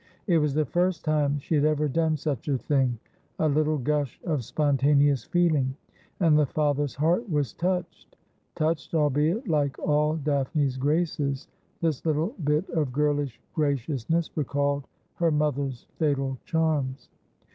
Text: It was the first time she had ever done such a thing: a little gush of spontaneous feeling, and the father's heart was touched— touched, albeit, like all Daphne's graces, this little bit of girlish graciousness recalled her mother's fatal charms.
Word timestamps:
It 0.25 0.39
was 0.39 0.55
the 0.55 0.65
first 0.65 1.05
time 1.05 1.37
she 1.37 1.53
had 1.53 1.63
ever 1.63 1.87
done 1.87 2.17
such 2.17 2.47
a 2.47 2.57
thing: 2.57 2.97
a 3.37 3.47
little 3.47 3.77
gush 3.77 4.19
of 4.25 4.43
spontaneous 4.43 5.25
feeling, 5.25 5.75
and 6.19 6.35
the 6.35 6.47
father's 6.47 6.95
heart 6.95 7.29
was 7.29 7.53
touched— 7.53 8.15
touched, 8.55 8.95
albeit, 8.95 9.47
like 9.47 9.77
all 9.77 10.15
Daphne's 10.15 10.77
graces, 10.77 11.49
this 11.81 12.03
little 12.03 12.33
bit 12.43 12.67
of 12.71 12.91
girlish 12.91 13.39
graciousness 13.53 14.35
recalled 14.35 14.87
her 15.17 15.29
mother's 15.29 15.85
fatal 15.99 16.39
charms. 16.45 17.11